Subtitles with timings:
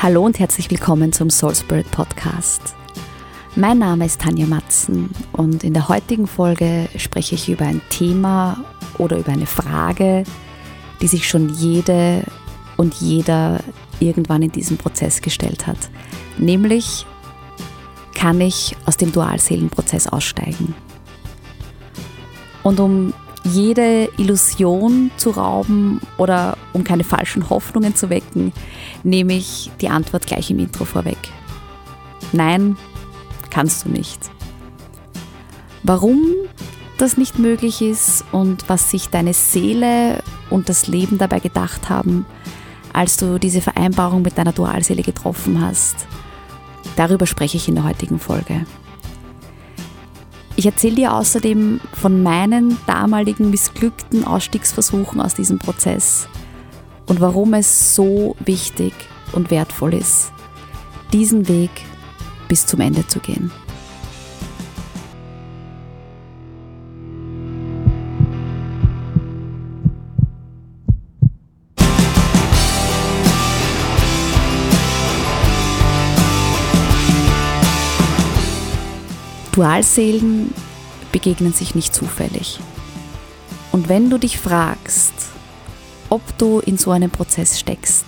[0.00, 2.76] Hallo und herzlich willkommen zum Soul Spirit Podcast.
[3.56, 8.62] Mein Name ist Tanja Matzen und in der heutigen Folge spreche ich über ein Thema
[8.96, 10.22] oder über eine Frage,
[11.02, 12.22] die sich schon jede
[12.76, 13.58] und jeder
[13.98, 15.90] irgendwann in diesem Prozess gestellt hat.
[16.38, 17.04] Nämlich,
[18.14, 20.76] kann ich aus dem Dualseelenprozess aussteigen?
[22.62, 23.12] Und um
[23.52, 28.52] jede Illusion zu rauben oder um keine falschen Hoffnungen zu wecken,
[29.02, 31.18] nehme ich die Antwort gleich im Intro vorweg.
[32.32, 32.76] Nein,
[33.50, 34.30] kannst du nicht.
[35.82, 36.20] Warum
[36.98, 42.26] das nicht möglich ist und was sich deine Seele und das Leben dabei gedacht haben,
[42.92, 46.06] als du diese Vereinbarung mit deiner Dualseele getroffen hast,
[46.96, 48.66] darüber spreche ich in der heutigen Folge.
[50.58, 56.26] Ich erzähle dir außerdem von meinen damaligen missglückten Ausstiegsversuchen aus diesem Prozess
[57.06, 58.92] und warum es so wichtig
[59.30, 60.32] und wertvoll ist,
[61.12, 61.70] diesen Weg
[62.48, 63.52] bis zum Ende zu gehen.
[79.58, 80.54] Dualseelen
[81.10, 82.60] begegnen sich nicht zufällig.
[83.72, 85.12] Und wenn du dich fragst,
[86.10, 88.04] ob du in so einem Prozess steckst,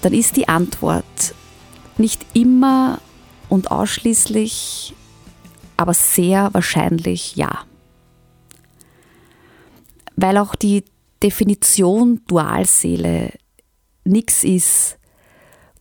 [0.00, 1.34] dann ist die Antwort
[1.98, 2.98] nicht immer
[3.50, 4.94] und ausschließlich,
[5.76, 7.66] aber sehr wahrscheinlich ja.
[10.16, 10.82] Weil auch die
[11.22, 13.34] Definition Dualseele
[14.04, 14.96] nichts ist,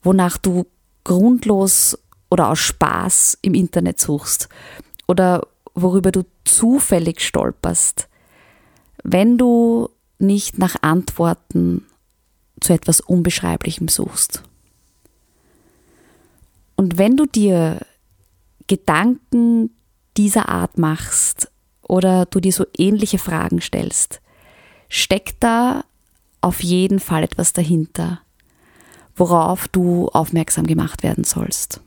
[0.03, 0.65] wonach du
[1.05, 1.97] grundlos
[2.29, 4.49] oder aus Spaß im Internet suchst
[5.07, 8.07] oder worüber du zufällig stolperst,
[9.03, 11.85] wenn du nicht nach Antworten
[12.59, 14.43] zu etwas Unbeschreiblichem suchst.
[16.75, 17.79] Und wenn du dir
[18.67, 19.71] Gedanken
[20.17, 24.21] dieser Art machst oder du dir so ähnliche Fragen stellst,
[24.89, 25.83] steckt da
[26.41, 28.21] auf jeden Fall etwas dahinter,
[29.15, 31.81] worauf du aufmerksam gemacht werden sollst.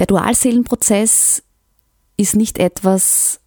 [0.00, 1.42] Der Dualseelenprozess
[2.16, 3.40] ist nicht etwas,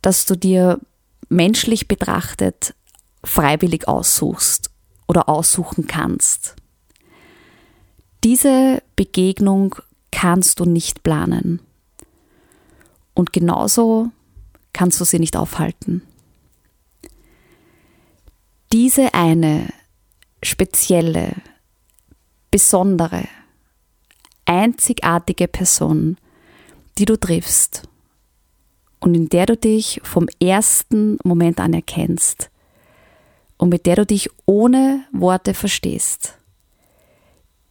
[0.00, 0.80] das du dir
[1.28, 2.74] menschlich betrachtet
[3.24, 4.70] freiwillig aussuchst
[5.08, 6.54] oder aussuchen kannst.
[8.24, 9.74] Diese Begegnung
[10.12, 11.60] kannst du nicht planen.
[13.14, 14.10] Und genauso
[14.72, 16.02] kannst du sie nicht aufhalten.
[18.72, 19.68] Diese eine
[20.42, 21.34] spezielle,
[22.50, 23.24] besondere,
[24.44, 26.16] einzigartige Person,
[26.98, 27.82] die du triffst
[29.00, 32.50] und in der du dich vom ersten Moment an erkennst
[33.56, 36.38] und mit der du dich ohne Worte verstehst,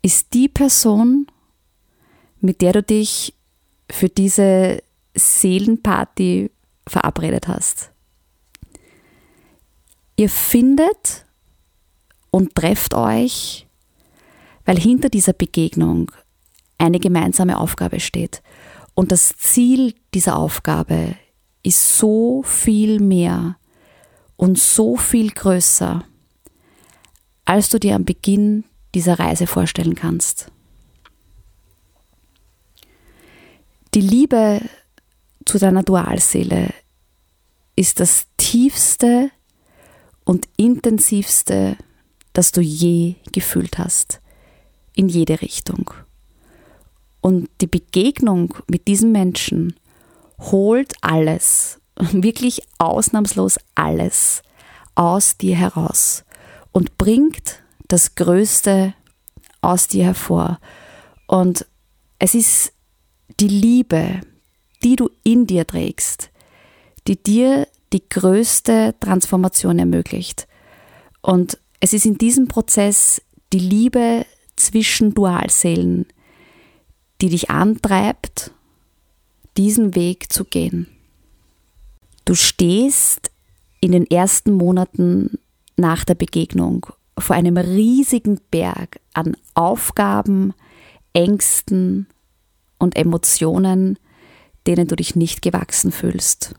[0.01, 1.27] ist die Person,
[2.39, 3.35] mit der du dich
[3.89, 4.81] für diese
[5.13, 6.49] Seelenparty
[6.87, 7.91] verabredet hast.
[10.15, 11.25] Ihr findet
[12.31, 13.67] und trefft euch,
[14.65, 16.11] weil hinter dieser Begegnung
[16.81, 18.41] eine gemeinsame Aufgabe steht.
[18.95, 21.15] Und das Ziel dieser Aufgabe
[21.63, 23.57] ist so viel mehr
[24.35, 26.03] und so viel größer,
[27.45, 28.63] als du dir am Beginn
[28.95, 30.51] dieser Reise vorstellen kannst.
[33.93, 34.61] Die Liebe
[35.45, 36.73] zu deiner Dualseele
[37.75, 39.29] ist das tiefste
[40.23, 41.77] und intensivste,
[42.33, 44.21] das du je gefühlt hast,
[44.95, 45.91] in jede Richtung.
[47.21, 49.75] Und die Begegnung mit diesem Menschen
[50.39, 54.41] holt alles, wirklich ausnahmslos alles
[54.95, 56.25] aus dir heraus
[56.71, 58.93] und bringt das Größte
[59.61, 60.59] aus dir hervor.
[61.27, 61.65] Und
[62.19, 62.73] es ist
[63.39, 64.21] die Liebe,
[64.83, 66.31] die du in dir trägst,
[67.07, 70.47] die dir die größte Transformation ermöglicht.
[71.21, 73.21] Und es ist in diesem Prozess
[73.53, 74.25] die Liebe
[74.55, 76.07] zwischen Dualseelen,
[77.21, 78.51] die dich antreibt,
[79.57, 80.87] diesen Weg zu gehen.
[82.25, 83.31] Du stehst
[83.79, 85.37] in den ersten Monaten
[85.77, 86.87] nach der Begegnung
[87.17, 90.53] vor einem riesigen Berg an Aufgaben,
[91.13, 92.07] Ängsten
[92.77, 93.99] und Emotionen,
[94.65, 96.55] denen du dich nicht gewachsen fühlst.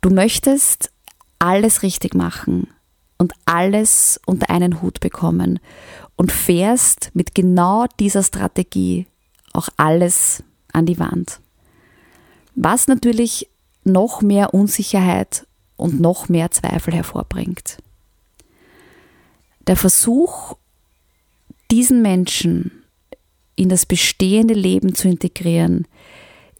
[0.00, 0.90] Du möchtest
[1.38, 2.68] alles richtig machen
[3.18, 5.58] und alles unter einen Hut bekommen
[6.16, 9.06] und fährst mit genau dieser Strategie
[9.56, 10.42] auch alles
[10.72, 11.40] an die Wand.
[12.54, 13.48] Was natürlich
[13.84, 17.78] noch mehr Unsicherheit und noch mehr Zweifel hervorbringt.
[19.66, 20.56] Der Versuch,
[21.70, 22.82] diesen Menschen
[23.56, 25.86] in das bestehende Leben zu integrieren,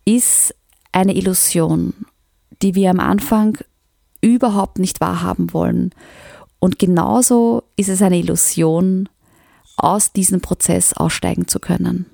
[0.04, 0.54] ist
[0.92, 1.94] eine Illusion,
[2.62, 3.58] die wir am Anfang
[4.20, 5.94] überhaupt nicht wahrhaben wollen.
[6.58, 9.08] Und genauso ist es eine Illusion,
[9.76, 12.06] aus diesem Prozess aussteigen zu können.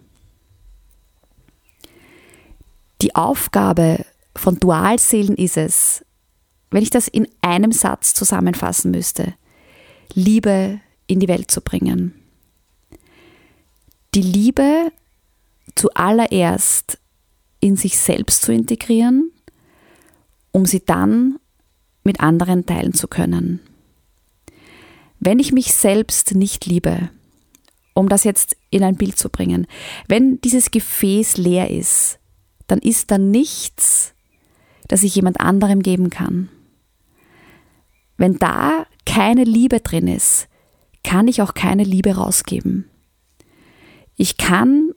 [3.02, 4.06] Die Aufgabe
[4.36, 6.04] von Dualseelen ist es,
[6.70, 9.34] wenn ich das in einem Satz zusammenfassen müsste,
[10.14, 12.14] Liebe in die Welt zu bringen.
[14.14, 14.92] Die Liebe
[15.74, 16.98] zuallererst
[17.58, 19.32] in sich selbst zu integrieren,
[20.52, 21.38] um sie dann
[22.04, 23.60] mit anderen teilen zu können.
[25.18, 27.10] Wenn ich mich selbst nicht liebe,
[27.94, 29.66] um das jetzt in ein Bild zu bringen,
[30.06, 32.18] wenn dieses Gefäß leer ist,
[32.72, 34.14] dann ist da nichts,
[34.88, 36.48] das ich jemand anderem geben kann.
[38.16, 40.48] Wenn da keine Liebe drin ist,
[41.04, 42.88] kann ich auch keine Liebe rausgeben.
[44.16, 44.92] Ich kann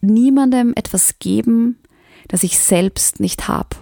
[0.00, 1.82] niemandem etwas geben,
[2.28, 3.76] das ich selbst nicht habe.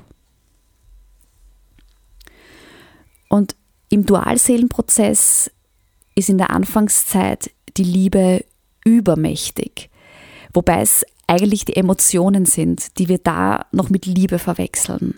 [3.28, 3.54] Und
[3.90, 5.52] im Dualseelenprozess
[6.16, 8.44] ist in der Anfangszeit die Liebe
[8.84, 9.88] übermächtig,
[10.52, 15.14] wobei es eigentlich die Emotionen sind, die wir da noch mit Liebe verwechseln.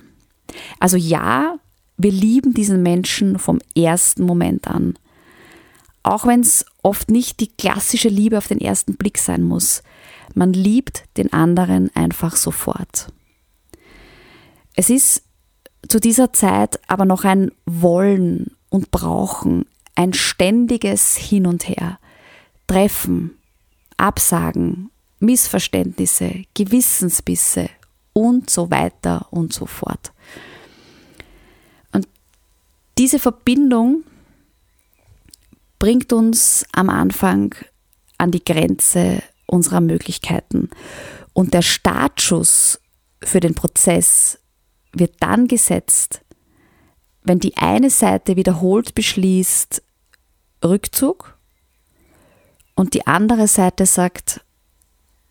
[0.78, 1.56] Also ja,
[1.96, 4.98] wir lieben diesen Menschen vom ersten Moment an.
[6.02, 9.82] Auch wenn es oft nicht die klassische Liebe auf den ersten Blick sein muss.
[10.34, 13.10] Man liebt den anderen einfach sofort.
[14.76, 15.22] Es ist
[15.88, 19.64] zu dieser Zeit aber noch ein Wollen und Brauchen,
[19.94, 21.98] ein ständiges Hin und Her.
[22.66, 23.38] Treffen,
[23.96, 24.91] Absagen,
[25.22, 27.70] Missverständnisse, Gewissensbisse
[28.12, 30.12] und so weiter und so fort.
[31.92, 32.08] Und
[32.98, 34.02] diese Verbindung
[35.78, 37.54] bringt uns am Anfang
[38.18, 40.70] an die Grenze unserer Möglichkeiten.
[41.32, 42.80] Und der Startschuss
[43.22, 44.38] für den Prozess
[44.92, 46.22] wird dann gesetzt,
[47.22, 49.82] wenn die eine Seite wiederholt beschließt
[50.64, 51.38] Rückzug
[52.74, 54.40] und die andere Seite sagt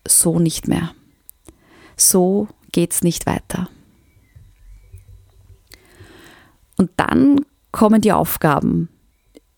[0.07, 0.93] so nicht mehr.
[1.95, 3.69] So geht's nicht weiter.
[6.77, 8.89] Und dann kommen die Aufgaben,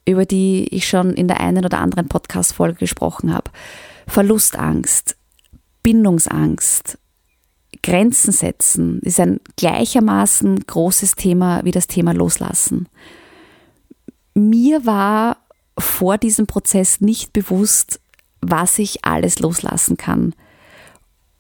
[0.05, 3.49] über die ich schon in der einen oder anderen Podcast-Folge gesprochen habe.
[4.07, 5.15] Verlustangst,
[5.83, 6.97] Bindungsangst,
[7.81, 12.87] Grenzen setzen ist ein gleichermaßen großes Thema wie das Thema Loslassen.
[14.33, 15.37] Mir war
[15.77, 17.99] vor diesem Prozess nicht bewusst,
[18.49, 20.33] was ich alles loslassen kann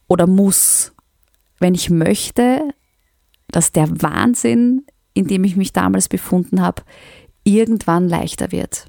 [0.07, 0.93] oder muss,
[1.59, 2.73] wenn ich möchte,
[3.47, 6.83] dass der Wahnsinn, in dem ich mich damals befunden habe,
[7.43, 8.87] irgendwann leichter wird.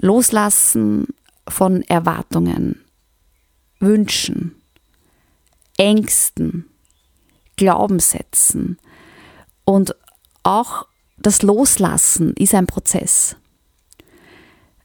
[0.00, 1.06] Loslassen
[1.48, 2.80] von Erwartungen,
[3.80, 4.54] Wünschen,
[5.76, 6.66] Ängsten,
[7.56, 8.78] Glaubenssätzen
[9.64, 9.94] und
[10.42, 10.86] auch
[11.16, 13.36] das Loslassen ist ein Prozess.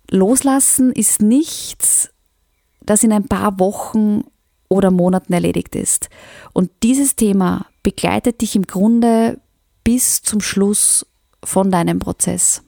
[0.09, 2.09] Loslassen ist nichts,
[2.81, 4.23] das in ein paar Wochen
[4.67, 6.09] oder Monaten erledigt ist.
[6.53, 9.39] Und dieses Thema begleitet dich im Grunde
[9.83, 11.05] bis zum Schluss
[11.43, 12.63] von deinem Prozess.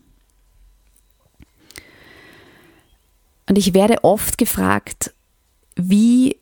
[3.47, 5.13] Und ich werde oft gefragt,
[5.75, 6.37] wie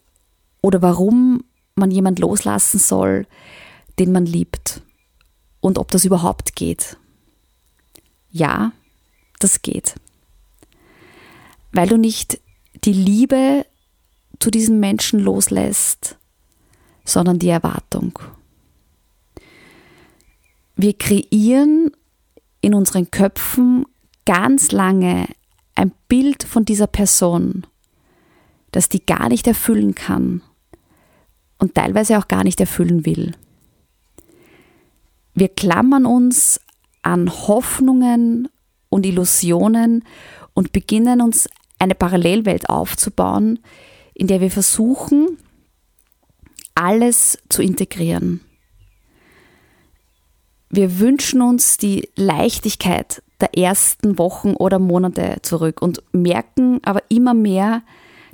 [0.61, 1.43] oder warum
[1.75, 3.25] man jemand loslassen soll,
[3.97, 4.81] den man liebt
[5.59, 6.97] und ob das überhaupt geht.
[8.31, 8.71] Ja,
[9.39, 9.95] das geht.
[11.71, 12.39] Weil du nicht
[12.83, 13.65] die Liebe
[14.39, 16.17] zu diesem Menschen loslässt,
[17.03, 18.17] sondern die Erwartung.
[20.75, 21.91] Wir kreieren
[22.61, 23.85] in unseren Köpfen
[24.25, 25.27] ganz lange
[25.75, 27.65] ein Bild von dieser Person,
[28.71, 30.41] das die gar nicht erfüllen kann
[31.57, 33.33] und teilweise auch gar nicht erfüllen will.
[35.33, 36.59] Wir klammern uns
[37.01, 38.49] an Hoffnungen
[38.89, 40.03] und Illusionen
[40.53, 41.47] und beginnen uns
[41.79, 43.59] eine Parallelwelt aufzubauen,
[44.13, 45.37] in der wir versuchen,
[46.75, 48.41] alles zu integrieren.
[50.69, 57.33] Wir wünschen uns die Leichtigkeit der ersten Wochen oder Monate zurück und merken aber immer
[57.33, 57.81] mehr,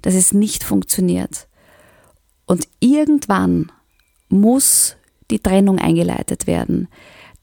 [0.01, 1.47] dass es nicht funktioniert.
[2.45, 3.71] Und irgendwann
[4.29, 4.97] muss
[5.31, 6.87] die Trennung eingeleitet werden,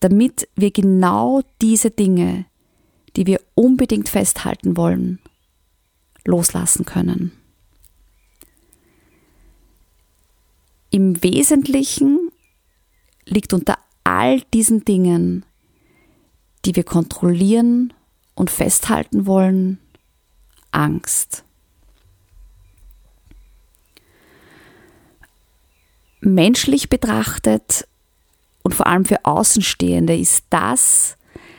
[0.00, 2.46] damit wir genau diese Dinge,
[3.16, 5.18] die wir unbedingt festhalten wollen,
[6.24, 7.32] loslassen können.
[10.90, 12.30] Im Wesentlichen
[13.24, 15.44] liegt unter all diesen Dingen,
[16.64, 17.92] die wir kontrollieren
[18.34, 19.78] und festhalten wollen?
[20.70, 21.44] Angst.
[26.20, 27.88] Menschlich betrachtet
[28.62, 31.16] und vor allem für Außenstehende ist das,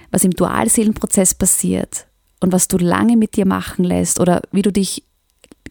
[0.09, 2.07] was im Dualseelenprozess passiert
[2.43, 5.03] und was du lange mit dir machen lässt oder wie du dich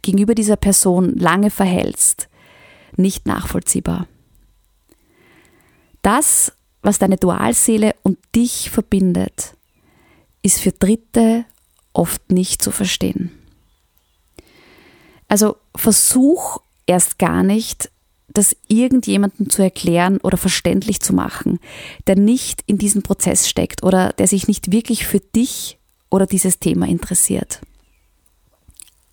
[0.01, 2.29] gegenüber dieser Person lange verhältst,
[2.97, 4.09] nicht nachvollziehbar.
[6.01, 9.55] Das, was deine Dualseele und dich verbindet,
[10.43, 11.45] ist für Dritte
[11.93, 13.31] oft nicht zu verstehen.
[15.29, 17.91] Also versuch erst gar nicht,
[18.29, 21.61] das irgendjemandem zu erklären oder verständlich zu machen,
[22.07, 25.79] der nicht in diesem Prozess steckt oder der sich nicht wirklich für dich
[26.13, 27.63] oder dieses Thema interessiert.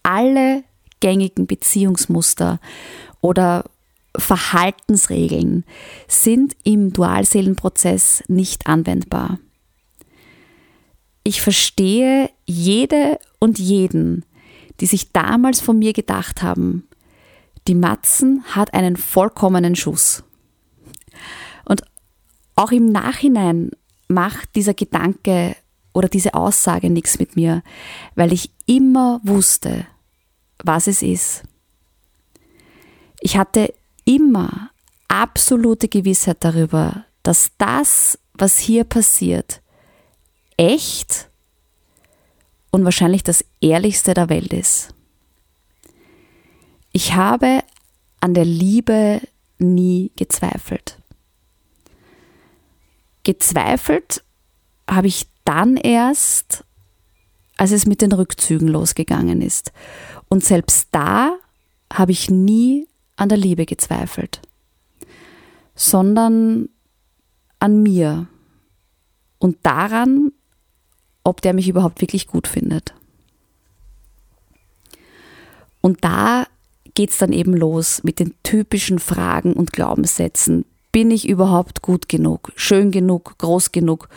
[0.04, 0.64] Alle
[1.00, 2.60] gängigen Beziehungsmuster
[3.22, 3.64] oder
[4.18, 5.64] Verhaltensregeln
[6.10, 9.40] sind im Dualseelenprozess nicht anwendbar.
[11.24, 14.26] Ich verstehe jede und jeden,
[14.82, 16.88] die sich damals von mir gedacht haben,
[17.68, 20.24] die Matzen hat einen vollkommenen Schuss.
[21.64, 21.84] Und
[22.56, 23.72] auch im Nachhinein
[24.10, 25.56] macht dieser Gedanke
[26.00, 27.62] oder diese Aussage nichts mit mir,
[28.16, 29.86] weil ich immer wusste,
[30.64, 31.44] was es ist.
[33.20, 33.74] Ich hatte
[34.06, 34.72] immer
[35.10, 39.62] absolute Gewissheit darüber, dass das, was hier passiert,
[40.56, 41.30] echt
[42.72, 44.94] und wahrscheinlich das Ehrlichste der Welt ist.
[46.94, 47.62] Ich habe
[48.22, 49.20] an der Liebe
[49.58, 50.98] nie gezweifelt.
[53.26, 54.24] Gezweifelt
[54.90, 56.64] habe ich dann erst,
[57.58, 59.72] als es mit den Rückzügen losgegangen ist.
[60.28, 61.40] Und selbst da
[61.92, 64.42] habe ich nie an der Liebe gezweifelt,
[65.74, 66.70] sondern
[67.58, 68.28] an mir
[69.40, 70.32] und daran,
[71.24, 72.94] ob der mich überhaupt wirklich gut findet.
[75.82, 76.46] Und da
[76.94, 80.66] geht es dann eben los mit den typischen Fragen und Glaubenssätzen.
[80.92, 84.10] Bin ich überhaupt gut genug, schön genug, groß genug?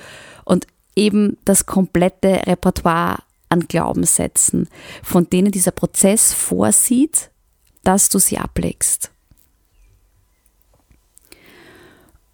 [0.94, 4.68] Eben das komplette Repertoire an Glaubenssätzen,
[5.02, 7.30] von denen dieser Prozess vorsieht,
[7.84, 9.10] dass du sie ablegst.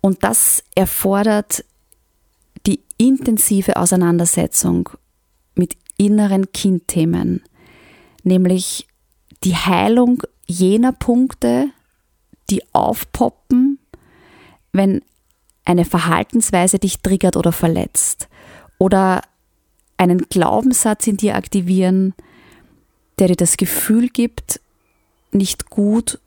[0.01, 1.65] Und das erfordert
[2.67, 4.91] die intensive Auseinandersetzung
[5.55, 7.43] mit inneren Kindthemen,
[8.23, 8.87] nämlich
[9.43, 11.71] die Heilung jener Punkte,
[12.49, 13.79] die aufpoppen,
[14.73, 15.03] wenn
[15.65, 18.28] eine Verhaltensweise dich triggert oder verletzt
[18.79, 19.23] oder
[19.97, 22.15] einen Glaubenssatz in dir aktivieren,
[23.19, 24.61] der dir das Gefühl gibt,
[25.33, 26.19] nicht gut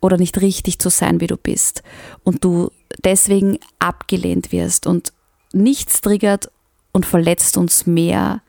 [0.00, 1.82] oder nicht richtig zu sein, wie du bist
[2.24, 2.70] und du
[3.04, 5.12] deswegen abgelehnt wirst und
[5.52, 6.50] nichts triggert
[6.92, 8.42] und verletzt uns mehr,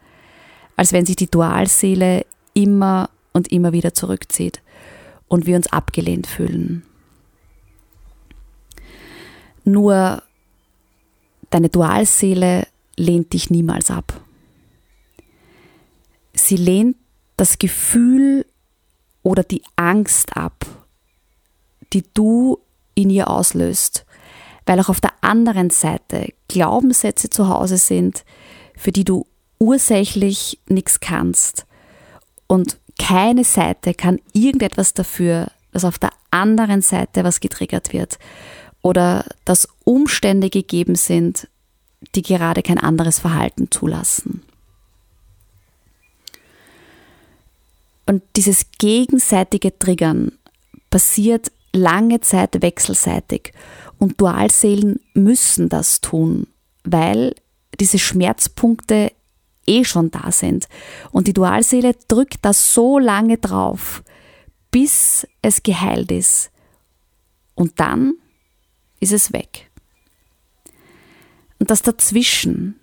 [0.76, 4.62] als wenn sich die Dualseele immer und immer wieder zurückzieht
[5.28, 6.84] und wir uns abgelehnt fühlen.
[9.64, 10.24] Nur
[11.50, 12.68] deine Dualseele
[12.98, 14.20] lehnt dich niemals ab.
[16.34, 16.98] Sie lehnt
[17.38, 18.46] das Gefühl
[19.24, 20.66] oder die Angst ab,
[21.94, 22.60] die du
[22.96, 24.06] in ihr auslöst,
[24.66, 28.26] weil auch auf der anderen Seite Glaubenssätze zu Hause sind,
[28.76, 29.26] für die du
[29.60, 31.66] ursächlich nichts kannst
[32.48, 38.18] und keine Seite kann irgendetwas dafür, dass auf der anderen Seite was getriggert wird
[38.82, 41.48] oder dass Umstände gegeben sind,
[42.16, 44.44] die gerade kein anderes Verhalten zulassen.
[48.06, 50.32] Und dieses gegenseitige Triggern
[50.90, 53.52] passiert lange Zeit wechselseitig
[54.00, 56.48] und Dualseelen müssen das tun,
[56.84, 57.36] weil
[57.80, 59.12] diese Schmerzpunkte
[59.68, 60.68] eh schon da sind.
[61.12, 64.04] Und die Dualseele drückt da so lange drauf,
[64.72, 66.52] bis es geheilt ist.
[67.56, 68.14] Und dann
[69.00, 69.67] ist es weg.
[71.60, 72.80] Und das dazwischen,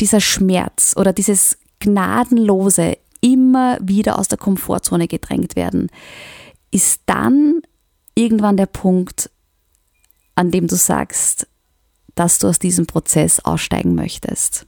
[0.00, 5.88] dieser Schmerz oder dieses gnadenlose immer wieder aus der Komfortzone gedrängt werden,
[6.70, 7.62] ist dann
[8.14, 9.30] irgendwann der Punkt,
[10.34, 11.46] an dem du sagst,
[12.14, 14.66] dass du aus diesem Prozess aussteigen möchtest.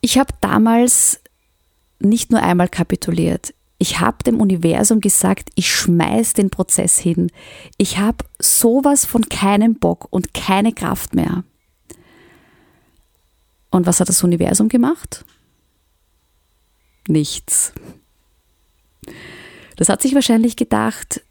[0.00, 1.20] Ich habe damals
[1.98, 3.54] nicht nur einmal kapituliert.
[3.78, 7.30] Ich habe dem Universum gesagt, ich schmeiß den Prozess hin.
[7.78, 11.44] Ich habe sowas von keinem Bock und keine Kraft mehr.
[13.70, 15.24] Und was hat das Universum gemacht?
[17.08, 17.72] Nichts.
[19.76, 21.22] Das hat sich wahrscheinlich gedacht,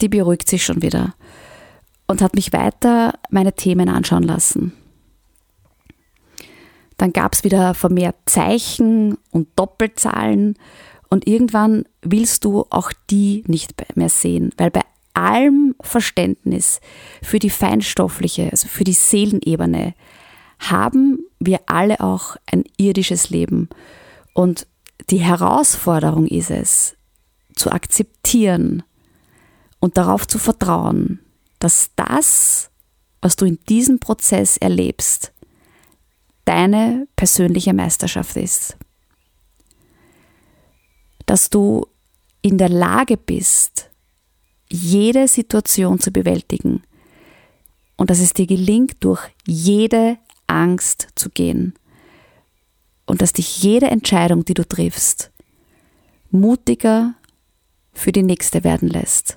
[0.00, 1.14] die beruhigt sich schon wieder
[2.06, 4.72] und hat mich weiter meine Themen anschauen lassen.
[6.98, 10.58] dann gab es wieder vermehrt Zeichen und Doppelzahlen
[11.08, 14.82] und irgendwann willst du auch die nicht mehr sehen, weil bei
[15.18, 16.80] allem Verständnis
[17.22, 19.94] für die feinstoffliche, also für die Seelenebene,
[20.58, 23.68] haben wir alle auch ein irdisches Leben.
[24.34, 24.66] Und
[25.10, 26.96] die Herausforderung ist es,
[27.54, 28.82] zu akzeptieren
[29.80, 31.20] und darauf zu vertrauen,
[31.58, 32.70] dass das,
[33.20, 35.32] was du in diesem Prozess erlebst,
[36.44, 38.76] deine persönliche Meisterschaft ist.
[41.26, 41.86] Dass du
[42.42, 43.90] in der Lage bist,
[44.70, 46.82] jede Situation zu bewältigen
[47.96, 51.74] und dass es dir gelingt, durch jede Angst zu gehen
[53.06, 55.30] und dass dich jede Entscheidung, die du triffst,
[56.30, 57.14] mutiger
[57.92, 59.36] für die nächste werden lässt.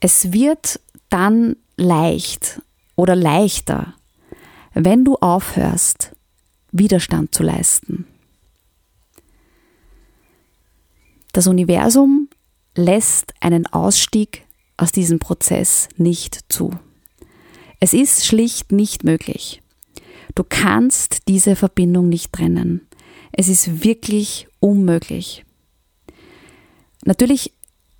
[0.00, 2.60] Es wird dann leicht
[2.96, 3.94] oder leichter,
[4.74, 6.12] wenn du aufhörst,
[6.70, 8.06] Widerstand zu leisten.
[11.36, 12.30] Das Universum
[12.76, 14.46] lässt einen Ausstieg
[14.78, 16.70] aus diesem Prozess nicht zu.
[17.78, 19.60] Es ist schlicht nicht möglich.
[20.34, 22.88] Du kannst diese Verbindung nicht trennen.
[23.32, 25.44] Es ist wirklich unmöglich.
[27.04, 27.52] Natürlich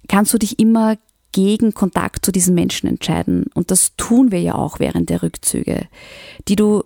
[0.09, 0.97] kannst du dich immer
[1.33, 3.51] gegen Kontakt zu diesen Menschen entscheiden.
[3.53, 5.89] Und das tun wir ja auch während der Rückzüge,
[6.49, 6.85] die du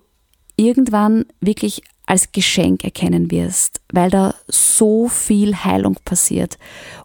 [0.56, 6.58] irgendwann wirklich als Geschenk erkennen wirst, weil da so viel Heilung passiert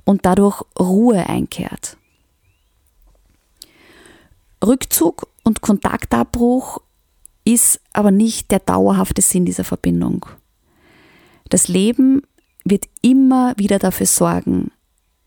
[0.03, 1.95] und dadurch Ruhe einkehrt.
[4.65, 6.81] Rückzug und Kontaktabbruch
[7.43, 10.25] ist aber nicht der dauerhafte Sinn dieser Verbindung.
[11.49, 12.23] Das Leben
[12.63, 14.71] wird immer wieder dafür sorgen,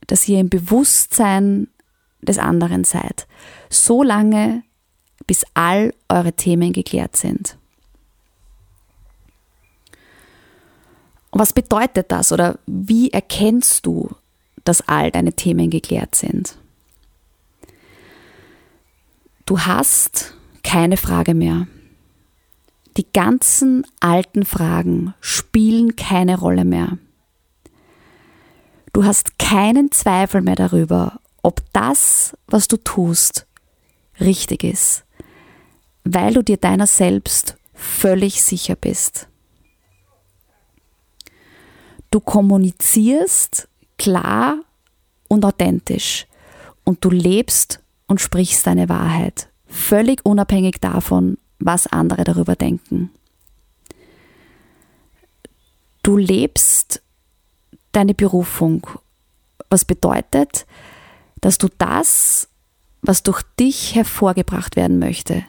[0.08, 1.68] dass ihr im Bewusstsein
[2.20, 3.28] des anderen seid.
[3.70, 4.64] So lange,
[5.28, 7.56] bis all eure Themen geklärt sind.
[11.38, 14.10] Was bedeutet das oder wie erkennst du,
[14.64, 16.56] dass all deine Themen geklärt sind?
[19.46, 21.66] Du hast keine Frage mehr.
[22.96, 26.98] Die ganzen alten Fragen spielen keine Rolle mehr.
[28.92, 33.46] Du hast keinen Zweifel mehr darüber, ob das, was du tust,
[34.20, 35.04] richtig ist,
[36.04, 39.28] weil du dir deiner selbst völlig sicher bist.
[42.10, 43.68] Du kommunizierst
[43.98, 44.58] klar
[45.28, 46.26] und authentisch
[46.84, 53.10] und du lebst und sprichst deine Wahrheit, völlig unabhängig davon, was andere darüber denken.
[56.02, 57.02] Du lebst
[57.92, 58.86] deine Berufung,
[59.68, 60.66] was bedeutet,
[61.40, 62.48] dass du das,
[63.02, 65.44] was durch dich hervorgebracht werden möchte,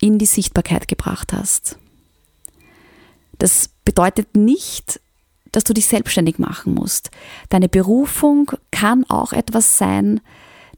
[0.00, 1.78] in die Sichtbarkeit gebracht hast.
[3.38, 5.00] Das bedeutet nicht,
[5.52, 7.10] dass du dich selbstständig machen musst.
[7.48, 10.20] Deine Berufung kann auch etwas sein,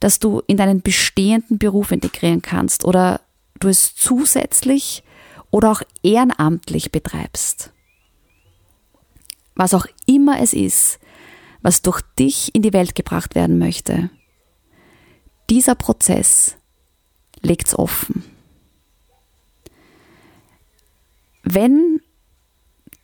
[0.01, 3.21] das du in deinen bestehenden Beruf integrieren kannst oder
[3.61, 5.05] du es zusätzlich
[5.51, 7.73] oder auch ehrenamtlich betreibst.
[9.55, 10.99] Was auch immer es ist,
[11.61, 14.11] was durch dich in die Welt gebracht werden möchte.
[15.51, 16.57] Dieser Prozess
[17.41, 18.25] legt's offen.
[21.45, 21.92] Wenn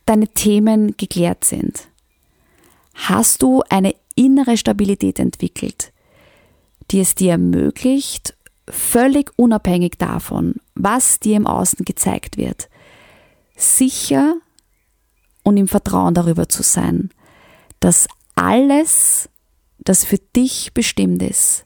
[0.09, 1.87] deine Themen geklärt sind,
[2.95, 5.93] hast du eine innere Stabilität entwickelt,
[6.89, 8.35] die es dir ermöglicht,
[8.67, 12.69] völlig unabhängig davon, was dir im Außen gezeigt wird,
[13.55, 14.35] sicher
[15.43, 17.11] und im Vertrauen darüber zu sein,
[17.79, 19.29] dass alles,
[19.77, 21.65] das für dich bestimmt ist,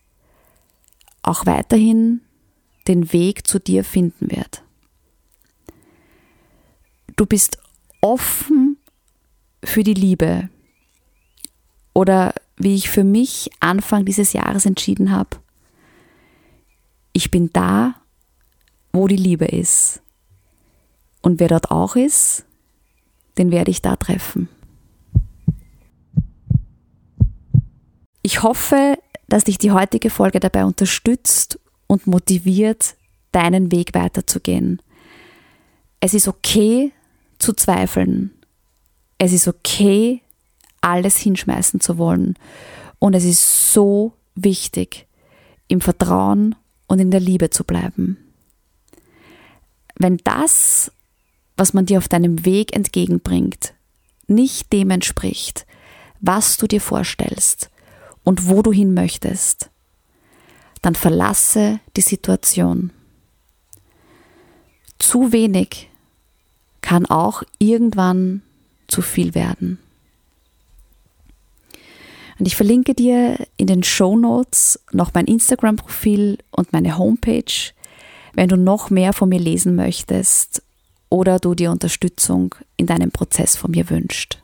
[1.21, 2.19] auch weiterhin
[2.89, 4.63] den Weg zu dir finden wird.
[7.15, 7.62] Du bist
[8.03, 8.77] offen
[9.63, 10.49] für die Liebe
[11.93, 15.37] oder wie ich für mich Anfang dieses Jahres entschieden habe,
[17.13, 17.95] ich bin da,
[18.91, 20.01] wo die Liebe ist.
[21.21, 22.45] Und wer dort auch ist,
[23.37, 24.49] den werde ich da treffen.
[28.21, 32.95] Ich hoffe, dass dich die heutige Folge dabei unterstützt und motiviert,
[33.31, 34.81] deinen Weg weiterzugehen.
[35.99, 36.91] Es ist okay
[37.43, 38.31] zu zweifeln.
[39.17, 40.21] Es ist okay,
[40.81, 42.35] alles hinschmeißen zu wollen.
[42.99, 45.07] Und es ist so wichtig,
[45.67, 46.55] im Vertrauen
[46.87, 48.17] und in der Liebe zu bleiben.
[49.95, 50.91] Wenn das,
[51.57, 53.73] was man dir auf deinem Weg entgegenbringt,
[54.27, 55.65] nicht dem entspricht,
[56.19, 57.69] was du dir vorstellst,
[58.23, 59.69] und wo du hin möchtest,
[60.81, 62.91] dann verlasse die Situation.
[64.99, 65.89] zu wenig
[66.83, 68.43] kann auch irgendwann
[68.87, 69.79] zu viel werden.
[72.37, 77.71] Und ich verlinke dir in den Show Notes noch mein Instagram-Profil und meine Homepage,
[78.33, 80.61] wenn du noch mehr von mir lesen möchtest
[81.09, 84.39] oder du dir Unterstützung in deinem Prozess von mir wünschst.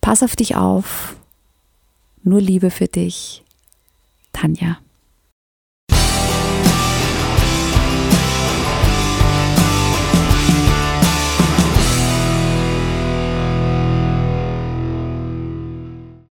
[0.00, 1.16] Pass auf dich auf.
[2.22, 3.44] Nur Liebe für dich.
[4.32, 4.78] Tanja.